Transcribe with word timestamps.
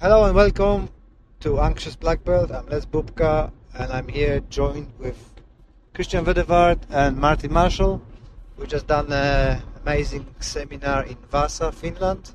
Hello 0.00 0.22
and 0.22 0.32
welcome 0.36 0.90
to 1.40 1.58
Anxious 1.58 1.96
Black 1.96 2.24
Belt. 2.24 2.52
I'm 2.52 2.66
Les 2.68 2.86
Bubka 2.86 3.50
and 3.74 3.92
I'm 3.92 4.06
here 4.06 4.38
joined 4.48 4.92
with 4.96 5.18
Christian 5.92 6.24
Wedewardt 6.24 6.78
and 6.88 7.16
Martin 7.16 7.52
Marshall. 7.52 8.00
We 8.56 8.68
just 8.68 8.86
done 8.86 9.12
an 9.12 9.60
amazing 9.82 10.24
seminar 10.38 11.02
in 11.02 11.16
Vaasa, 11.32 11.74
Finland. 11.74 12.30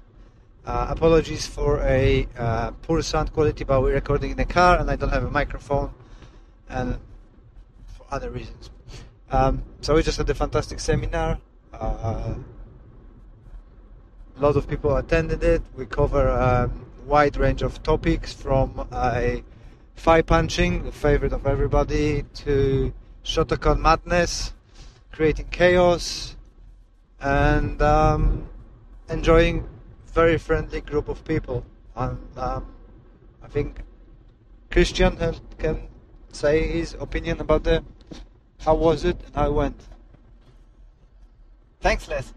Uh, 0.66 0.88
apologies 0.90 1.48
for 1.48 1.80
a 1.84 2.28
uh, 2.38 2.72
poor 2.82 3.02
sound 3.02 3.32
quality, 3.32 3.64
but 3.64 3.82
we're 3.82 3.94
recording 3.94 4.32
in 4.32 4.40
a 4.42 4.46
car 4.46 4.80
and 4.80 4.92
I 4.92 4.98
don't 4.98 5.14
have 5.14 5.24
a 5.24 5.32
microphone 5.32 5.94
and 6.68 7.00
for 7.86 8.06
other 8.12 8.30
reasons. 8.30 8.72
Um, 9.32 9.64
so 9.80 9.96
we 9.96 10.04
just 10.04 10.18
had 10.18 10.30
a 10.30 10.36
fantastic 10.36 10.82
seminar. 10.82 11.40
Uh, 11.72 12.34
a 14.36 14.42
lot 14.42 14.58
of 14.58 14.68
people 14.68 14.98
attended 14.98 15.42
it. 15.44 15.62
We 15.78 15.86
cover 15.86 16.28
a 16.28 16.70
wide 17.06 17.38
range 17.38 17.62
of 17.62 17.82
topics 17.84 18.34
from 18.34 18.88
a 18.92 19.44
five 19.96 20.26
punching, 20.26 20.84
the 20.84 20.92
favorite 20.92 21.34
of 21.34 21.46
everybody, 21.46 22.24
to 22.34 22.94
Shotokan 23.24 23.80
madness, 23.80 24.54
creating 25.12 25.48
chaos, 25.52 26.36
and 27.22 27.82
um, 27.82 28.48
enjoying 29.10 29.68
very 30.08 30.38
friendly 30.38 30.82
group 30.82 31.08
of 31.08 31.24
people. 31.24 31.66
And 31.96 32.20
um, 32.38 32.66
I 33.44 33.48
think 33.48 33.82
Christian 34.72 35.18
can 35.58 35.88
say 36.32 36.68
his 36.68 36.96
opinion 37.00 37.40
about 37.40 37.64
the 37.64 37.84
how 38.60 38.76
was 38.76 39.06
it 39.06 39.18
and 39.26 39.36
how 39.36 39.48
it 39.48 39.54
went. 39.54 39.82
Thanks, 41.82 42.08
Les. 42.08 42.34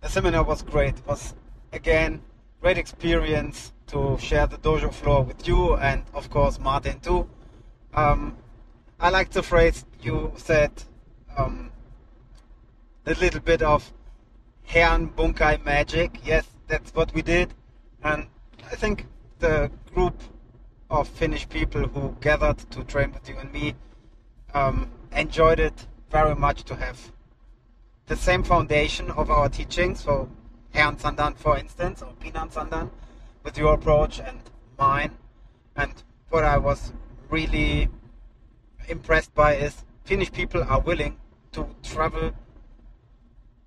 The 0.00 0.08
seminar 0.08 0.44
was 0.44 0.62
great. 0.62 0.98
It 0.98 1.06
was 1.06 1.34
again 1.72 2.22
great 2.62 2.78
experience 2.78 3.72
to 3.88 4.16
share 4.18 4.46
the 4.46 4.56
dojo 4.58 4.94
floor 4.94 5.24
with 5.24 5.48
you 5.48 5.74
and 5.74 6.04
of 6.14 6.30
course 6.30 6.60
Martin 6.60 7.00
too. 7.00 7.28
Um, 7.92 8.36
I 9.00 9.10
like 9.10 9.30
the 9.30 9.42
phrase 9.42 9.84
you 10.00 10.32
said, 10.36 10.70
um, 11.36 11.72
a 13.04 13.14
little 13.14 13.40
bit 13.40 13.62
of 13.62 13.92
Heian 14.68 15.12
Bunkai 15.12 15.64
magic. 15.64 16.20
Yes, 16.24 16.46
that's 16.68 16.94
what 16.94 17.12
we 17.12 17.20
did, 17.20 17.52
and 18.04 18.28
I 18.70 18.76
think 18.76 19.06
the 19.40 19.68
group 19.92 20.22
of 20.88 21.08
Finnish 21.08 21.48
people 21.48 21.82
who 21.88 22.16
gathered 22.20 22.58
to 22.70 22.84
train 22.84 23.10
with 23.12 23.28
you 23.28 23.36
and 23.38 23.52
me 23.52 23.74
um, 24.54 24.88
enjoyed 25.10 25.58
it 25.58 25.88
very 26.12 26.36
much 26.36 26.62
to 26.64 26.76
have 26.76 27.10
the 28.06 28.14
same 28.14 28.44
foundation 28.44 29.10
of 29.10 29.32
our 29.32 29.48
teachings. 29.48 29.98
So 30.04 30.28
Heian 30.74 30.98
Sandan, 30.98 31.36
for 31.36 31.58
instance, 31.58 32.02
or 32.02 32.12
Pinan 32.20 32.50
Sandan, 32.50 32.90
with 33.44 33.58
your 33.58 33.74
approach 33.74 34.20
and 34.20 34.40
mine. 34.78 35.12
And 35.76 35.92
what 36.30 36.44
I 36.44 36.58
was 36.58 36.92
really 37.28 37.88
impressed 38.88 39.34
by 39.34 39.54
is 39.56 39.84
Finnish 40.04 40.32
people 40.32 40.62
are 40.64 40.80
willing 40.80 41.16
to 41.52 41.66
travel 41.82 42.32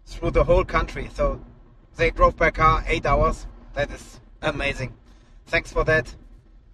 through 0.06 0.32
the 0.32 0.44
whole 0.44 0.66
country. 0.66 1.10
So 1.14 1.42
they 1.96 2.12
drove 2.12 2.36
by 2.36 2.52
car 2.52 2.84
eight 2.88 3.06
hours. 3.06 3.48
That 3.74 3.92
is 3.92 4.20
amazing. 4.42 4.94
Thanks 5.46 5.72
for 5.72 5.84
that. 5.84 6.14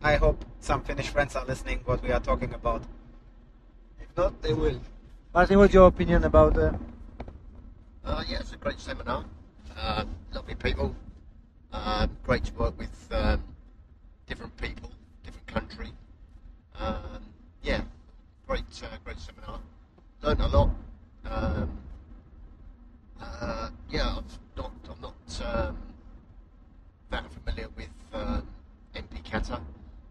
I 0.01 0.15
hope 0.15 0.45
some 0.59 0.81
Finnish 0.81 1.09
friends 1.09 1.35
are 1.35 1.45
listening 1.45 1.81
what 1.85 2.01
we 2.01 2.11
are 2.11 2.19
talking 2.19 2.53
about. 2.53 2.83
If 3.99 4.15
not, 4.17 4.41
they 4.41 4.53
will. 4.53 4.79
Martin, 5.33 5.59
what's 5.59 5.73
your 5.73 5.87
opinion 5.87 6.23
about 6.23 6.57
uh... 6.57 6.71
Uh, 8.03 8.23
yeah, 8.27 8.39
it's 8.39 8.53
a 8.53 8.57
great 8.57 8.79
seminar. 8.79 9.25
Uh, 9.77 10.05
lovely 10.33 10.55
people. 10.55 10.95
Uh, 11.73 12.07
great 12.23 12.43
to 12.45 12.53
work 12.53 12.77
with 12.77 13.07
um, 13.11 13.43
different 14.27 14.55
people, 14.57 14.91
different 15.23 15.47
country. 15.47 15.91
Um, 16.77 17.23
yeah, 17.63 17.81
great, 18.47 18.63
uh, 18.83 18.97
great 19.03 19.19
seminar. 19.19 19.59
Learned 20.21 20.41
a 20.41 20.47
lot. 20.47 20.69
Um, 21.25 21.77
uh, 23.21 23.69
yeah, 23.89 24.15
I'm 24.17 24.25
not, 24.57 24.71
I'm 24.89 25.01
not 25.01 25.41
um, 25.45 25.77
that 27.09 27.31
familiar 27.31 27.69
with 27.75 27.89
um, 28.13 28.47
Empi 28.95 29.23
Kata, 29.29 29.61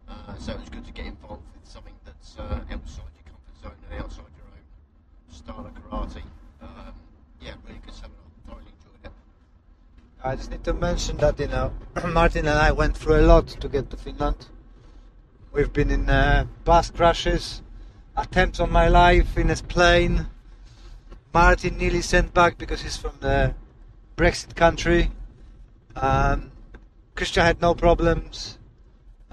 uh, 0.08 0.34
so 0.38 0.52
it 0.52 0.60
was 0.60 0.68
good 0.68 0.84
to 0.86 0.92
get 0.92 1.06
involved 1.06 1.42
with 1.52 1.68
something 1.68 1.94
that's 2.04 2.36
uh, 2.38 2.60
outside 2.70 3.04
your 3.14 3.24
comfort 3.26 3.62
zone 3.62 3.76
and 3.90 4.00
outside 4.02 4.24
your 4.36 4.46
own 4.46 5.34
style 5.34 5.66
of 5.66 5.74
karate. 5.74 6.22
Um, 6.62 6.94
yeah, 7.40 7.54
really 7.66 7.80
good 7.84 7.94
seminar. 7.94 8.16
Thoroughly 8.46 8.64
enjoyed 8.64 9.04
it. 9.04 9.12
I 10.30 10.36
just 10.36 10.52
need 10.52 10.62
to 10.62 10.72
mention 10.72 11.16
that 11.16 11.40
you 11.40 11.48
know 11.48 11.72
Martin 12.06 12.46
and 12.46 12.56
I 12.56 12.70
went 12.70 12.96
through 12.96 13.16
a 13.16 13.26
lot 13.26 13.48
to 13.48 13.68
get 13.68 13.90
to 13.90 13.96
Finland. 13.96 14.46
We've 15.50 15.72
been 15.72 15.90
in 15.90 16.08
uh, 16.08 16.46
bus 16.64 16.88
crashes, 16.92 17.62
attempts 18.16 18.60
on 18.60 18.70
my 18.70 18.86
life 18.86 19.36
in 19.36 19.50
a 19.50 19.56
plane. 19.56 20.28
Martin 21.34 21.76
nearly 21.78 22.00
sent 22.00 22.32
back 22.32 22.58
because 22.58 22.80
he's 22.82 22.96
from 22.96 23.14
the 23.18 23.56
Brexit 24.16 24.54
country. 24.54 25.10
Um, 25.96 26.52
Christian 27.16 27.44
had 27.44 27.60
no 27.60 27.74
problems. 27.74 28.56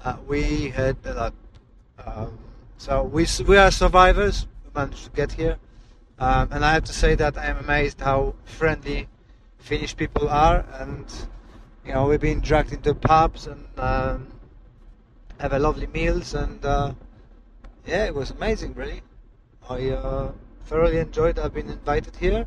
Uh, 0.04 0.16
we 0.26 0.70
had 0.70 0.96
a 1.04 1.14
lot. 1.14 1.34
Um, 2.04 2.38
so 2.76 3.04
we 3.04 3.24
we 3.46 3.56
are 3.56 3.70
survivors. 3.70 4.48
We 4.64 4.70
managed 4.74 5.04
to 5.04 5.10
get 5.10 5.30
here, 5.30 5.58
um, 6.18 6.48
and 6.50 6.64
I 6.64 6.72
have 6.72 6.82
to 6.86 6.92
say 6.92 7.14
that 7.14 7.38
I 7.38 7.44
am 7.44 7.58
amazed 7.58 8.00
how 8.00 8.34
friendly 8.44 9.06
Finnish 9.58 9.96
people 9.96 10.28
are, 10.28 10.64
and 10.74 11.04
you 11.84 11.92
know 11.92 12.06
we've 12.06 12.20
been 12.20 12.40
dragged 12.40 12.72
into 12.72 12.94
pubs 12.94 13.46
and 13.46 13.66
um, 13.78 14.26
have 15.38 15.52
a 15.52 15.58
lovely 15.58 15.86
meals, 15.88 16.34
and 16.34 16.64
uh, 16.64 16.92
yeah, 17.86 18.04
it 18.06 18.14
was 18.14 18.30
amazing, 18.30 18.74
really. 18.74 19.02
I 19.68 19.90
uh, 19.90 20.32
thoroughly 20.64 20.98
enjoyed. 20.98 21.38
I've 21.38 21.54
been 21.54 21.70
invited 21.70 22.16
here. 22.16 22.46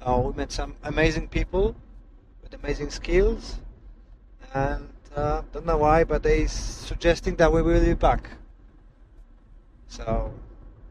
Uh, 0.00 0.20
we 0.24 0.32
met 0.32 0.52
some 0.52 0.74
amazing 0.84 1.28
people 1.28 1.74
with 2.42 2.54
amazing 2.54 2.90
skills, 2.90 3.58
and 4.54 4.88
uh, 5.14 5.42
don't 5.52 5.66
know 5.66 5.78
why, 5.78 6.04
but 6.04 6.22
they 6.22 6.46
suggesting 6.46 7.36
that 7.36 7.52
we 7.52 7.62
will 7.62 7.84
be 7.84 7.94
back. 7.94 8.30
So 9.88 10.32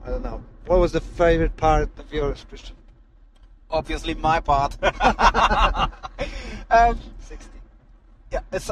I 0.03 0.09
don't 0.09 0.23
know. 0.23 0.43
What 0.65 0.79
was 0.79 0.91
the 0.91 1.01
favorite 1.01 1.55
part 1.57 1.89
of 1.99 2.11
yours, 2.11 2.45
Christian? 2.47 2.75
Obviously, 3.69 4.13
my 4.13 4.39
part. 4.39 4.77
um, 6.69 6.99
60. 7.19 7.59
yeah, 8.31 8.39
it's, 8.51 8.71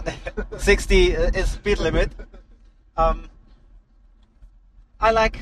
60 0.57 1.11
is 1.11 1.51
speed 1.51 1.79
limit. 1.79 2.11
Um, 2.95 3.29
I 4.99 5.11
like, 5.11 5.39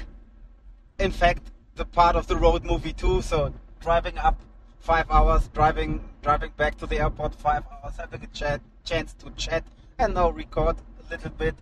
in 0.99 1.11
fact, 1.11 1.51
the 1.75 1.85
part 1.85 2.15
of 2.15 2.27
the 2.27 2.35
road 2.35 2.63
movie 2.63 2.93
too. 2.93 3.21
So 3.21 3.53
driving 3.79 4.17
up 4.17 4.39
five 4.79 5.09
hours, 5.09 5.47
driving 5.49 6.03
driving 6.21 6.51
back 6.57 6.77
to 6.77 6.85
the 6.85 6.99
airport 6.99 7.35
five 7.35 7.63
hours, 7.71 7.95
having 7.97 8.23
a 8.23 8.27
chat, 8.27 8.61
chance 8.83 9.13
to 9.13 9.29
chat 9.31 9.63
and 9.97 10.13
now 10.13 10.29
record 10.29 10.77
a 10.99 11.11
little 11.11 11.31
bit. 11.31 11.55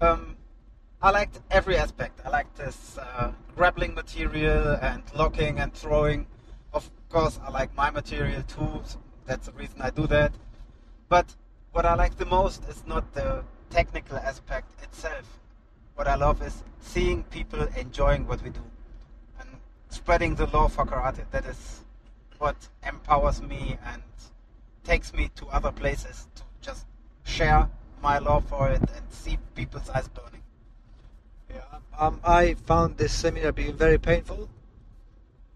Um, 0.00 0.36
I 1.02 1.10
liked 1.10 1.40
every 1.50 1.76
aspect. 1.76 2.20
I 2.24 2.30
liked 2.30 2.56
this 2.56 2.98
uh, 2.98 3.32
grappling 3.54 3.94
material 3.94 4.78
and 4.80 5.02
locking 5.14 5.58
and 5.58 5.72
throwing. 5.72 6.26
Course, 7.14 7.38
I 7.46 7.50
like 7.52 7.72
my 7.76 7.90
material 7.90 8.42
too. 8.42 8.82
That's 9.24 9.46
the 9.46 9.52
reason 9.52 9.80
I 9.80 9.90
do 9.90 10.08
that. 10.08 10.32
But 11.08 11.32
what 11.70 11.86
I 11.86 11.94
like 11.94 12.16
the 12.16 12.26
most 12.26 12.64
is 12.68 12.82
not 12.88 13.14
the 13.14 13.44
technical 13.70 14.16
aspect 14.16 14.72
itself. 14.82 15.38
What 15.94 16.08
I 16.08 16.16
love 16.16 16.42
is 16.42 16.64
seeing 16.80 17.22
people 17.30 17.68
enjoying 17.76 18.26
what 18.26 18.42
we 18.42 18.50
do 18.50 18.64
and 19.38 19.48
spreading 19.90 20.34
the 20.34 20.46
love 20.46 20.72
for 20.72 20.84
karate. 20.86 21.24
That 21.30 21.44
is 21.44 21.84
what 22.38 22.56
empowers 22.84 23.40
me 23.40 23.78
and 23.86 24.02
takes 24.82 25.14
me 25.14 25.30
to 25.36 25.46
other 25.46 25.70
places 25.70 26.26
to 26.34 26.42
just 26.60 26.84
share 27.22 27.70
my 28.02 28.18
love 28.18 28.44
for 28.46 28.70
it 28.70 28.80
and 28.80 29.04
see 29.10 29.38
people's 29.54 29.88
eyes 29.88 30.08
burning. 30.08 30.42
Yeah, 31.48 31.78
um, 31.96 32.18
I 32.24 32.54
found 32.54 32.96
this 32.96 33.12
seminar 33.12 33.52
being 33.52 33.76
very 33.76 33.98
painful. 33.98 34.48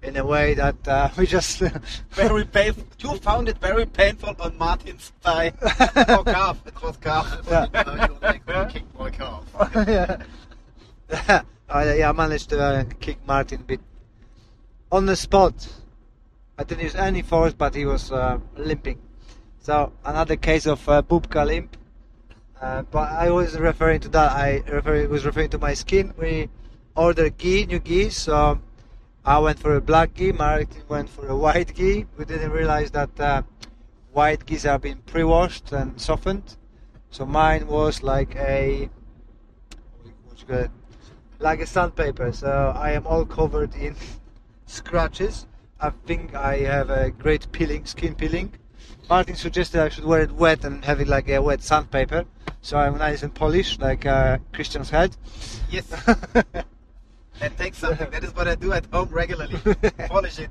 In 0.02 0.16
a 0.16 0.24
way 0.24 0.54
that 0.54 0.76
uh, 0.86 1.08
we 1.18 1.26
just 1.26 1.58
very 2.10 2.44
painful. 2.44 2.84
You 3.00 3.16
found 3.18 3.48
it 3.48 3.58
very 3.58 3.86
painful 3.86 4.34
on 4.40 4.56
Martin's 4.58 5.12
thigh 5.20 5.52
or 6.08 6.24
calf. 6.24 6.58
It 6.66 6.82
was 6.82 6.96
calf. 6.96 7.40
Yeah. 7.48 8.08
Leg 8.22 8.42
kicked 8.70 8.98
my 8.98 9.10
calf. 9.10 9.44
yeah. 9.86 11.42
I, 11.70 11.94
yeah, 11.94 12.08
I 12.08 12.12
managed 12.12 12.50
to 12.50 12.60
uh, 12.60 12.84
kick 13.00 13.18
Martin 13.26 13.60
a 13.60 13.64
bit 13.64 13.80
on 14.90 15.06
the 15.06 15.16
spot. 15.16 15.68
I 16.56 16.64
didn't 16.64 16.82
use 16.82 16.94
any 16.94 17.22
force, 17.22 17.52
but 17.52 17.74
he 17.74 17.84
was 17.84 18.10
uh, 18.10 18.38
limping. 18.56 18.98
So 19.60 19.92
another 20.04 20.36
case 20.36 20.66
of 20.66 20.88
uh, 20.88 21.02
Bubka 21.02 21.46
limp. 21.46 21.76
Uh, 22.60 22.82
but 22.82 23.10
I 23.10 23.30
was 23.30 23.56
referring 23.56 24.00
to 24.00 24.08
that. 24.08 24.32
I 24.32 24.62
refer, 24.66 25.06
was 25.08 25.24
referring 25.24 25.50
to 25.50 25.58
my 25.58 25.74
skin. 25.74 26.14
We 26.18 26.48
ordered 26.96 27.38
gi, 27.38 27.66
new 27.66 27.78
gi. 27.78 28.10
So 28.10 28.60
I 29.28 29.38
went 29.40 29.58
for 29.58 29.76
a 29.76 29.80
black 29.82 30.14
gi. 30.14 30.32
Martin 30.32 30.68
went 30.88 31.10
for 31.10 31.28
a 31.28 31.36
white 31.36 31.74
gi. 31.74 32.06
We 32.16 32.24
didn't 32.24 32.50
realize 32.50 32.90
that 32.92 33.20
uh, 33.20 33.42
white 34.10 34.46
gis 34.46 34.62
have 34.62 34.80
been 34.80 35.02
pre-washed 35.04 35.70
and 35.70 36.00
softened. 36.00 36.56
So 37.10 37.26
mine 37.26 37.66
was 37.66 38.02
like 38.02 38.34
a 38.36 38.88
what 40.24 40.40
you 40.40 40.46
call 40.46 40.56
it? 40.56 40.70
like 41.40 41.60
a 41.60 41.66
sandpaper. 41.66 42.32
So 42.32 42.72
I 42.74 42.92
am 42.92 43.06
all 43.06 43.26
covered 43.26 43.74
in 43.74 43.96
scratches. 44.66 45.46
I 45.78 45.90
think 46.06 46.34
I 46.34 46.60
have 46.60 46.88
a 46.88 47.10
great 47.10 47.52
peeling, 47.52 47.84
skin 47.84 48.14
peeling. 48.14 48.54
Martin 49.10 49.34
suggested 49.34 49.82
I 49.82 49.90
should 49.90 50.06
wear 50.06 50.22
it 50.22 50.32
wet 50.32 50.64
and 50.64 50.82
have 50.86 51.02
it 51.02 51.08
like 51.08 51.28
a 51.28 51.38
wet 51.40 51.62
sandpaper, 51.62 52.24
so 52.62 52.78
I'm 52.78 52.96
nice 52.96 53.22
and 53.22 53.34
polished 53.34 53.78
like 53.82 54.06
uh, 54.06 54.38
Christian's 54.54 54.88
head. 54.88 55.18
Yes, 55.70 55.84
that 57.40 57.56
take 57.56 57.74
something. 57.74 58.10
That 58.10 58.24
is 58.24 58.34
what 58.34 58.48
I 58.48 58.54
do 58.54 58.72
at 58.72 58.86
home 58.86 59.08
regularly. 59.10 59.58
Polish 60.08 60.38
it. 60.38 60.50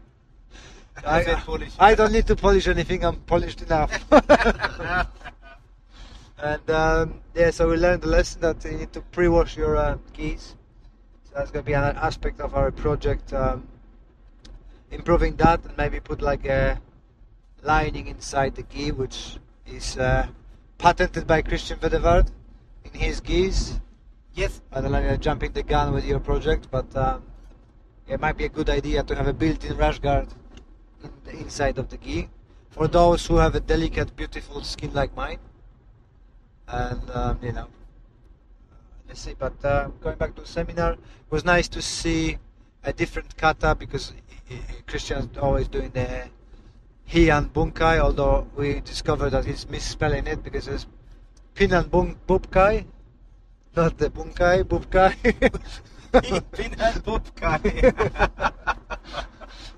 I, 1.06 1.24
said 1.24 1.38
polish. 1.38 1.74
I 1.78 1.94
don't 1.94 2.12
need 2.12 2.25
to 2.25 2.36
polish 2.36 2.68
anything. 2.68 3.06
I'm 3.06 3.18
polished 3.18 3.62
enough. 3.62 3.92
and 6.39 6.69
um, 6.72 7.22
yeah, 7.36 7.51
so 7.51 7.69
we 7.69 7.78
learned 7.78 8.01
the 8.01 8.07
lesson 8.07 8.42
that 8.42 8.66
you 8.66 8.72
need 8.72 8.94
to 8.94 9.01
pre-wash 9.01 9.56
your 9.56 9.78
uh, 9.78 9.98
keys. 10.13 10.56
So 11.25 11.34
that's 11.36 11.51
going 11.51 11.63
to 11.63 11.68
be 11.68 11.74
an 11.74 11.84
aspect 11.98 12.39
of 12.42 12.56
our 12.56 12.72
project. 12.72 13.31
Um, 13.31 13.68
improving 14.92 15.36
that 15.36 15.63
and 15.66 15.78
maybe 15.78 16.00
put 16.00 16.22
like 16.22 16.45
a 16.45 16.80
lining 17.63 18.07
inside 18.07 18.56
the 18.56 18.63
key, 18.63 18.92
which 18.92 19.38
is 19.66 19.98
uh, 19.98 20.28
patented 20.78 21.28
by 21.28 21.42
Christian 21.42 21.78
Wedewardt 21.80 22.30
in 22.86 23.00
his 23.00 23.19
keys. 23.19 23.80
Yes, 24.38 24.62
I 24.72 24.81
don't 24.81 24.92
know, 24.92 25.01
you're 25.01 25.18
jumping 25.18 25.51
the 25.54 25.63
gun 25.63 25.95
with 25.95 26.06
your 26.06 26.19
project, 26.19 26.68
but 26.69 26.95
um, 26.95 27.24
it 28.07 28.19
might 28.19 28.38
be 28.38 28.45
a 28.45 28.50
good 28.50 28.69
idea 28.69 29.01
to 29.01 29.16
have 29.16 29.25
a 29.25 29.34
built-in 29.34 29.75
rash 29.75 29.98
guard 29.98 30.28
in 31.04 31.10
the 31.25 31.31
inside 31.31 31.80
of 31.80 31.89
the 31.89 31.98
gi 31.98 32.30
for 32.69 32.88
those 32.88 33.25
who 33.25 33.38
have 33.38 33.56
a 33.56 33.60
delicate, 33.60 34.16
beautiful 34.16 34.62
skin 34.62 34.94
like 34.94 35.16
mine. 35.16 35.39
And 36.68 37.10
um, 37.10 37.39
you 37.42 37.51
know, 37.51 37.68
let's 39.07 39.22
see. 39.22 39.34
But 39.34 39.66
uh, 39.66 39.88
going 40.01 40.19
back 40.19 40.36
to 40.36 40.42
the 40.42 40.48
seminar, 40.48 40.92
it 40.92 41.00
was 41.31 41.44
nice 41.44 41.68
to 41.69 41.81
see 41.81 42.38
a 42.83 42.94
different 42.94 43.36
kata 43.38 43.74
because 43.74 44.13
Christian's 44.86 45.36
always 45.40 45.68
doing 45.68 45.90
the 45.90 46.30
Heian 47.10 47.50
bunkai. 47.50 47.98
Although 47.98 48.45
we 48.56 48.81
discovered 48.81 49.31
that 49.31 49.45
he's 49.45 49.68
misspelling 49.68 50.28
it 50.28 50.44
because 50.44 50.68
it's 50.68 50.86
Pinan 51.56 51.90
bun- 51.90 52.18
bubkai, 52.28 52.86
not 53.77 53.97
the 54.00 54.09
bunkai, 54.09 54.63
bubkai. 54.63 55.13
And 56.13 57.03
Bubkai. 57.06 57.63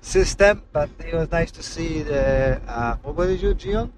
system, 0.00 0.62
but 0.72 0.88
it 1.06 1.14
was 1.14 1.30
nice 1.30 1.50
to 1.50 1.62
see 1.62 2.02
the 2.02 2.60
uh, 2.66 2.96
what 3.02 3.26
did 3.26 3.42
you, 3.42 3.54
Gion? 3.54 3.90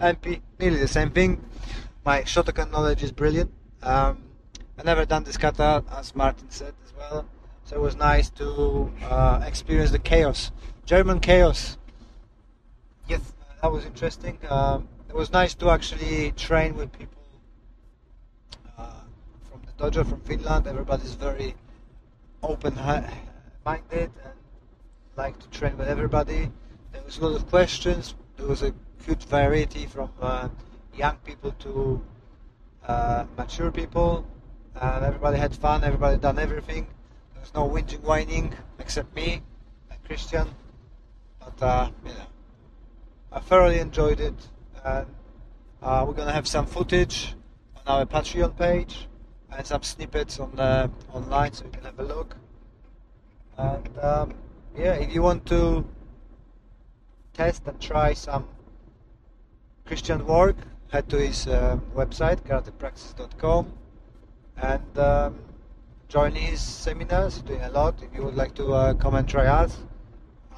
Empi, 0.00 0.40
nearly 0.58 0.78
the 0.78 0.88
same 0.88 1.10
thing. 1.10 1.44
My 2.04 2.22
Shotokan 2.22 2.70
knowledge 2.70 3.02
is 3.02 3.12
brilliant. 3.12 3.50
Um, 3.82 4.22
I 4.78 4.82
never 4.84 5.04
done 5.04 5.24
this 5.24 5.36
kata, 5.36 5.84
as 5.92 6.14
Martin 6.14 6.50
said 6.50 6.72
as 6.84 6.92
well, 6.96 7.26
so 7.64 7.76
it 7.76 7.80
was 7.80 7.96
nice 7.96 8.30
to 8.30 8.90
uh, 9.10 9.42
experience 9.44 9.90
the 9.90 9.98
chaos, 9.98 10.52
German 10.86 11.20
chaos. 11.20 11.76
yes, 13.08 13.34
That 13.60 13.72
was 13.72 13.84
interesting. 13.84 14.38
Um, 14.48 14.88
it 15.08 15.14
was 15.14 15.32
nice 15.32 15.54
to 15.56 15.70
actually 15.70 16.32
train 16.32 16.76
with 16.76 16.92
people 16.92 17.15
dojo 19.78 20.06
from 20.06 20.20
Finland. 20.20 20.66
Everybody's 20.66 21.14
very 21.14 21.54
open-minded 22.42 23.10
and 24.24 24.36
like 25.16 25.38
to 25.38 25.48
train 25.50 25.76
with 25.76 25.88
everybody. 25.88 26.50
There 26.92 27.02
was 27.04 27.18
a 27.18 27.26
lot 27.26 27.36
of 27.36 27.48
questions. 27.48 28.14
There 28.36 28.46
was 28.46 28.62
a 28.62 28.72
good 29.06 29.22
variety 29.24 29.86
from 29.86 30.10
uh, 30.20 30.48
young 30.94 31.16
people 31.24 31.52
to 31.60 32.02
uh, 32.86 33.24
mature 33.36 33.70
people, 33.70 34.26
and 34.80 35.04
everybody 35.04 35.38
had 35.38 35.54
fun. 35.54 35.84
Everybody 35.84 36.18
done 36.18 36.38
everything. 36.38 36.86
There 37.32 37.40
was 37.40 37.54
no 37.54 37.68
whinging, 37.68 38.02
whining, 38.02 38.54
except 38.78 39.14
me 39.14 39.42
and 39.90 40.04
Christian. 40.04 40.48
But 41.38 41.62
uh, 41.62 41.90
you 42.04 42.12
know, 42.12 42.26
I 43.32 43.40
thoroughly 43.40 43.78
enjoyed 43.78 44.20
it, 44.20 44.34
and 44.84 45.06
uh, 45.82 46.04
we're 46.06 46.14
gonna 46.14 46.32
have 46.32 46.48
some 46.48 46.66
footage 46.66 47.34
on 47.76 47.82
our 47.86 48.06
Patreon 48.06 48.56
page 48.56 49.08
and 49.56 49.66
some 49.66 49.82
snippets 49.82 50.38
on 50.38 50.54
the 50.54 50.90
online, 51.12 51.52
so 51.52 51.64
you 51.64 51.70
can 51.70 51.84
have 51.84 51.98
a 51.98 52.02
look. 52.02 52.36
And 53.56 53.88
um, 54.00 54.34
yeah, 54.76 54.94
if 54.94 55.14
you 55.14 55.22
want 55.22 55.46
to 55.46 55.84
test 57.32 57.62
and 57.66 57.80
try 57.80 58.12
some 58.12 58.46
Christian 59.86 60.26
work, 60.26 60.56
head 60.92 61.08
to 61.08 61.16
his 61.18 61.46
uh, 61.46 61.78
website 61.94 62.40
karatepraxis.com 62.42 63.72
and 64.58 64.98
um, 64.98 65.38
join 66.08 66.34
his 66.34 66.60
seminars. 66.60 67.40
Doing 67.42 67.62
a 67.62 67.70
lot. 67.70 68.02
If 68.02 68.14
you 68.14 68.24
would 68.24 68.36
like 68.36 68.54
to 68.56 68.72
uh, 68.72 68.94
come 68.94 69.14
and 69.14 69.26
try 69.28 69.46
us, 69.46 69.78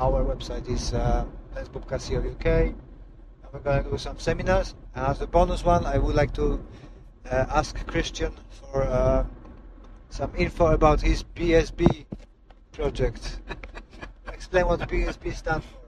our 0.00 0.24
website 0.24 0.68
is 0.68 0.92
uh, 0.92 1.24
lesbubka.co.uk. 1.54 2.46
And 2.46 2.74
we're 3.52 3.60
going 3.60 3.84
to 3.84 3.90
do 3.90 3.98
some 3.98 4.18
seminars. 4.18 4.74
And 4.94 5.06
as 5.06 5.20
a 5.20 5.26
bonus 5.26 5.64
one, 5.64 5.86
I 5.86 5.98
would 5.98 6.14
like 6.16 6.32
to 6.34 6.60
ask 7.30 7.86
Christian 7.86 8.32
for 8.70 8.82
uh, 8.82 9.24
some 10.10 10.32
info 10.36 10.68
about 10.68 11.00
his 11.00 11.22
BSB 11.34 12.06
project. 12.72 13.40
Explain 14.32 14.66
what 14.66 14.80
BSB 14.80 15.34
stands 15.34 15.66
for. 15.66 15.78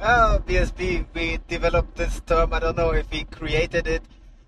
Oh, 0.00 0.42
BSB, 0.46 1.06
we 1.14 1.38
developed 1.48 1.96
this 1.96 2.20
term. 2.26 2.52
I 2.52 2.58
don't 2.58 2.76
know 2.76 2.90
if 2.90 3.10
we 3.10 3.24
created 3.24 3.86
it. 3.86 4.02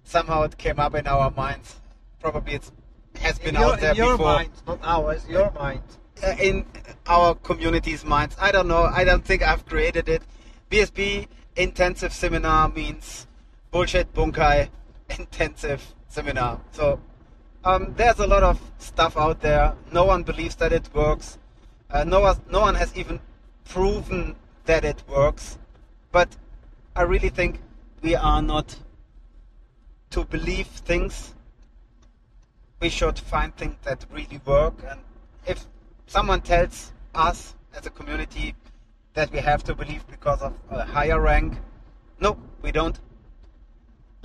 Somehow 0.04 0.42
it 0.42 0.58
came 0.58 0.78
up 0.78 0.94
in 0.94 1.06
our 1.06 1.30
minds. 1.30 1.76
Probably 2.20 2.54
it 2.54 2.70
has 3.20 3.38
been 3.38 3.54
your, 3.54 3.72
out 3.72 3.80
there 3.80 3.92
in 3.92 3.96
your 3.96 4.16
before. 4.16 4.34
mind, 4.34 4.50
not 4.66 4.78
ours, 4.82 5.26
your 5.28 5.50
mind. 5.52 5.82
Uh, 6.22 6.34
in 6.40 6.64
our 7.06 7.34
community's 7.34 8.04
minds. 8.04 8.36
I 8.40 8.52
don't 8.52 8.68
know. 8.68 8.84
I 8.84 9.04
don't 9.04 9.24
think 9.24 9.42
I've 9.42 9.66
created 9.66 10.08
it. 10.08 10.22
BSB 10.70 11.28
intensive 11.56 12.12
seminar 12.12 12.68
means 12.68 13.26
bullshit 13.70 14.12
bunkai 14.12 14.68
intensive 15.18 15.94
seminar. 16.16 16.58
So 16.72 16.98
um, 17.64 17.92
there's 17.96 18.18
a 18.20 18.26
lot 18.26 18.42
of 18.42 18.58
stuff 18.78 19.16
out 19.18 19.40
there. 19.40 19.74
No 19.92 20.04
one 20.04 20.22
believes 20.22 20.56
that 20.56 20.72
it 20.72 20.88
works. 20.94 21.38
Uh, 21.90 22.04
no 22.04 22.20
one, 22.20 22.40
no 22.50 22.60
one 22.60 22.74
has 22.74 22.96
even 22.96 23.20
proven 23.64 24.34
that 24.64 24.84
it 24.84 25.02
works. 25.08 25.58
But 26.12 26.34
I 26.94 27.02
really 27.02 27.28
think 27.28 27.60
we 28.00 28.14
are 28.14 28.40
not 28.40 28.76
to 30.10 30.24
believe 30.24 30.66
things. 30.66 31.34
We 32.80 32.88
should 32.88 33.18
find 33.18 33.54
things 33.54 33.76
that 33.84 34.06
really 34.10 34.40
work. 34.46 34.74
And 34.88 35.00
if 35.46 35.66
someone 36.06 36.40
tells 36.40 36.92
us 37.14 37.54
as 37.76 37.84
a 37.86 37.90
community 37.90 38.54
that 39.12 39.30
we 39.32 39.38
have 39.38 39.62
to 39.64 39.74
believe 39.74 40.06
because 40.06 40.40
of 40.40 40.54
a 40.70 40.84
higher 40.84 41.20
rank, 41.20 41.58
no, 42.20 42.38
we 42.62 42.72
don't. 42.72 42.98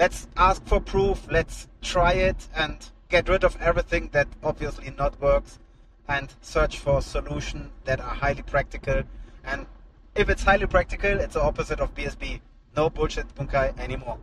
Let's 0.01 0.27
ask 0.35 0.65
for 0.65 0.81
proof. 0.81 1.27
Let's 1.29 1.67
try 1.83 2.13
it 2.13 2.47
and 2.55 2.75
get 3.09 3.29
rid 3.29 3.43
of 3.43 3.55
everything 3.61 4.09
that 4.13 4.27
obviously 4.41 4.89
not 4.97 5.21
works 5.21 5.59
and 6.07 6.33
search 6.41 6.79
for 6.79 7.03
solutions 7.03 7.69
that 7.83 7.99
are 7.99 8.15
highly 8.15 8.41
practical. 8.41 9.03
And 9.43 9.67
if 10.15 10.27
it's 10.27 10.41
highly 10.41 10.65
practical, 10.65 11.19
it's 11.19 11.35
the 11.35 11.43
opposite 11.43 11.79
of 11.79 11.93
BSB. 11.93 12.41
No 12.75 12.89
bullshit 12.89 13.27
bunkai 13.35 13.77
anymore. 13.77 14.17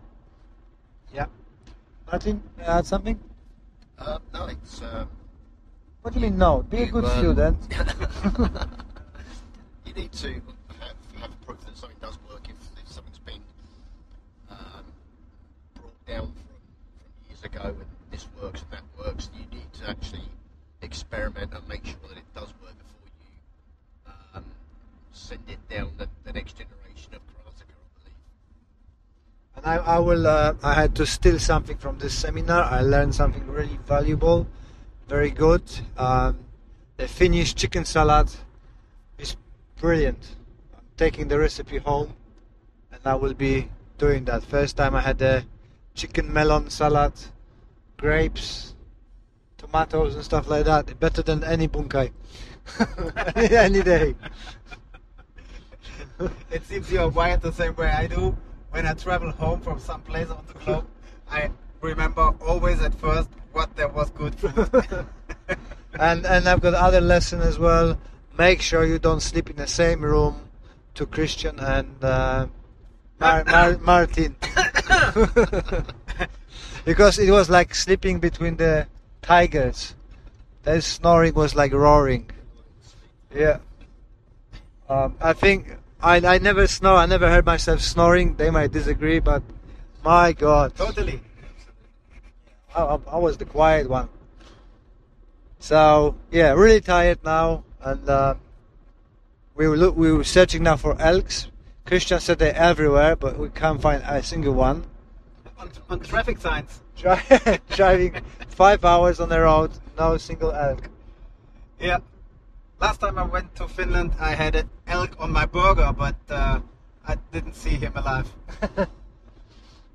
Yeah. 1.15 1.27
Martin, 2.11 2.43
you 2.59 2.65
add 2.65 2.85
something? 2.85 3.21
Uh, 4.01 4.19
no, 4.35 4.47
it's. 4.47 4.83
Um, 4.83 5.09
What 6.03 6.13
do 6.13 6.19
you 6.19 6.27
mean 6.27 6.39
no? 6.39 6.63
Be 6.63 6.83
a 6.83 6.87
good 6.87 7.05
um, 7.05 7.19
student. 7.19 7.59
you 9.87 9.93
need 9.93 10.11
to 10.11 10.43
sending 25.29 25.59
down 25.69 25.93
the, 25.99 26.09
the 26.25 26.33
next 26.33 26.57
generation 26.57 27.13
of 27.13 27.21
Karateka, 27.29 27.77
I 27.77 27.89
believe. 28.01 28.17
And 29.57 29.67
I, 29.67 29.77
I 29.97 29.99
will. 29.99 30.27
Uh, 30.27 30.55
I 30.63 30.73
had 30.73 30.95
to 30.97 31.05
steal 31.05 31.39
something 31.39 31.77
from 31.77 31.99
this 31.99 32.15
seminar. 32.15 32.63
I 32.63 32.81
learned 32.81 33.15
something 33.15 33.47
really 33.47 33.79
valuable, 33.87 34.47
very 35.07 35.31
good. 35.31 35.63
Um, 35.99 36.39
the 36.97 37.07
Finnish 37.07 37.55
chicken 37.55 37.85
salad 37.85 38.31
is 39.19 39.37
brilliant. 39.79 40.37
I'm 40.75 40.85
taking 40.97 41.29
the 41.29 41.39
recipe 41.39 41.77
home, 41.77 42.15
and 42.91 43.01
I 43.05 43.15
will 43.15 43.35
be 43.35 43.69
doing 43.99 44.25
that. 44.25 44.45
First 44.45 44.79
time 44.79 44.95
I 44.95 45.03
had 45.03 45.21
a 45.21 45.45
chicken 45.95 46.33
melon 46.33 46.71
salad, 46.71 47.13
grapes, 47.99 48.75
tomatoes 49.59 50.15
and 50.15 50.25
stuff 50.25 50.49
like 50.49 50.65
that. 50.65 50.99
Better 50.99 51.21
than 51.21 51.45
any 51.45 51.69
bunkai. 51.69 52.13
any 53.37 53.83
day. 53.83 54.15
it 56.51 56.65
seems 56.65 56.91
you're 56.91 57.09
wired 57.09 57.41
the 57.41 57.53
same 57.53 57.75
way 57.77 57.89
I 57.89 58.07
do. 58.07 58.37
When 58.71 58.87
I 58.87 58.95
travel 58.95 59.31
home 59.31 59.61
from 59.61 59.79
some 59.79 60.03
place 60.03 60.29
on 60.29 60.45
the 60.47 60.55
globe, 60.55 60.87
I 61.31 61.51
remember 61.81 62.35
always 62.47 62.81
at 62.83 62.95
first 62.95 63.29
what 63.53 63.75
there 63.77 63.89
was 63.89 64.11
good 64.11 64.35
food. 64.35 64.71
and 65.99 66.27
and 66.27 66.49
I've 66.49 66.61
got 66.61 66.75
other 66.75 67.01
lesson 67.01 67.41
as 67.41 67.59
well. 67.59 67.99
Make 68.37 68.63
sure 68.63 68.85
you 68.85 68.99
don't 68.99 69.21
sleep 69.21 69.51
in 69.51 69.57
the 69.57 69.67
same 69.67 70.03
room 70.03 70.49
to 70.95 71.07
Christian 71.07 71.59
and 71.59 72.05
uh, 72.05 72.47
Mar- 73.21 73.45
Mar- 73.45 73.79
Martin, 73.79 74.37
because 76.85 77.19
it 77.19 77.31
was 77.31 77.51
like 77.51 77.75
sleeping 77.75 78.21
between 78.21 78.57
the 78.57 78.87
tigers. 79.23 79.95
Their 80.63 80.81
snoring 80.81 81.35
was 81.35 81.55
like 81.55 81.73
roaring. 81.73 82.31
Yeah. 83.35 83.59
Um, 84.89 85.17
I 85.21 85.33
think 85.33 85.77
I, 86.01 86.17
I 86.17 86.39
never 86.39 86.67
snore. 86.67 86.97
I 86.97 87.07
never 87.07 87.29
heard 87.29 87.45
myself 87.45 87.81
snoring. 87.81 88.37
They 88.37 88.51
might 88.51 88.73
disagree, 88.73 89.19
but 89.19 89.43
my 90.05 90.33
God, 90.33 90.75
totally. 90.77 91.21
I, 92.75 92.83
I, 92.83 92.99
I 93.09 93.19
was 93.19 93.37
the 93.37 93.45
quiet 93.45 93.89
one. 93.89 94.09
So 95.59 96.17
yeah, 96.31 96.53
really 96.53 96.81
tired 96.81 97.19
now, 97.25 97.65
and 97.83 98.09
uh, 98.09 98.35
we 99.55 99.69
were 99.69 99.77
look, 99.77 99.97
we 99.97 100.13
were 100.13 100.25
searching 100.25 100.63
now 100.63 100.77
for 100.77 101.01
elks. 101.01 101.49
Christian 101.85 102.21
said 102.21 102.39
they're 102.39 102.55
everywhere, 102.55 103.17
but 103.17 103.39
we 103.39 103.49
can't 103.49 103.81
find 103.81 104.03
a 104.07 104.23
single 104.23 104.55
one. 104.55 104.85
On, 105.59 105.71
on 105.91 106.01
traffic 106.01 106.39
signs. 106.39 106.81
Driving 107.71 108.21
five 108.49 108.85
hours 108.85 109.21
on 109.21 109.29
the 109.29 109.41
road, 109.41 109.73
no 109.99 110.17
single 110.17 110.53
elk. 110.53 110.89
Yeah. 111.81 111.99
Last 112.81 113.01
time 113.01 113.19
I 113.19 113.25
went 113.25 113.55
to 113.57 113.69
Finland, 113.69 114.13
I 114.21 114.35
had 114.35 114.55
an 114.55 114.71
elk 114.87 115.17
on 115.19 115.33
my 115.33 115.47
burger, 115.47 115.93
but 115.97 116.17
uh, 116.31 116.61
I 117.07 117.17
didn't 117.33 117.55
see 117.55 117.71
him 117.71 117.93
alive. 117.97 118.31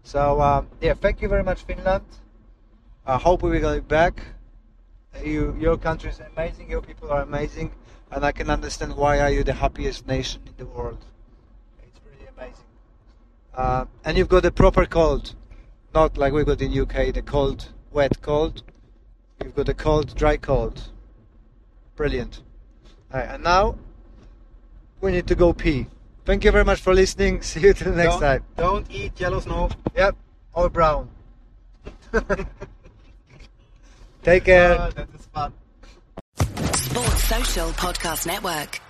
So 0.04 0.42
um, 0.42 0.68
yeah, 0.82 0.94
thank 0.94 1.22
you 1.22 1.30
very 1.30 1.44
much, 1.44 1.63
Finland. 1.63 2.04
I 3.06 3.18
hope 3.18 3.42
we 3.42 3.50
will 3.52 3.62
go 3.62 3.82
back. 3.82 4.22
You, 5.24 5.56
your 5.60 5.78
country 5.78 6.10
is 6.10 6.20
amazing. 6.20 6.70
Your 6.70 6.82
people 6.82 7.10
are 7.10 7.22
amazing, 7.22 7.72
and 8.12 8.25
I 8.25 8.32
can 8.34 8.50
understand 8.50 8.96
why 8.98 9.20
are 9.22 9.30
you 9.30 9.44
the 9.44 9.54
happiest 9.54 10.06
nation 10.06 10.42
in 10.46 10.54
the 10.58 10.66
world. 10.66 11.06
It's 11.84 12.00
really 12.06 12.30
amazing. 12.38 12.66
Uh, 13.56 13.86
and 14.04 14.18
you've 14.18 14.30
got 14.30 14.44
the 14.44 14.52
proper 14.52 14.86
cold, 14.86 15.36
not 15.94 16.18
like 16.18 16.34
we 16.34 16.44
got 16.44 16.62
in 16.62 16.78
UK, 16.78 17.13
the 17.13 17.22
cold, 17.22 17.70
wet 17.92 18.22
cold. 18.22 18.63
You've 19.42 19.56
got 19.56 19.68
the 19.68 19.74
cold, 19.74 20.16
dry 20.16 20.36
cold. 20.36 20.90
Brilliant. 21.96 22.42
All 23.13 23.20
right, 23.20 23.29
and 23.29 23.43
now 23.43 23.75
we 25.00 25.12
need 25.12 25.27
to 25.27 25.36
go 25.36 25.53
pee. 25.53 25.86
Thank 26.25 26.43
you 26.43 26.51
very 26.51 26.65
much 26.65 26.82
for 26.82 26.96
listening. 26.96 27.41
See 27.50 27.60
you 27.60 27.74
till 27.74 27.91
the 27.91 27.98
next 27.98 28.13
don't, 28.13 28.22
time. 28.22 28.43
Don't 28.58 28.89
eat 28.89 29.20
yellow 29.20 29.39
snow. 29.39 29.70
Yep, 29.96 30.15
or 30.53 30.70
brown. 30.70 31.10
Take 34.24 34.46
care. 34.46 34.77
Ah, 34.79 34.89
that 34.89 35.08
is 35.13 35.27
fun. 35.27 35.53
Sports 36.74 37.24
Social 37.24 37.70
Podcast 37.72 38.25
Network. 38.25 38.83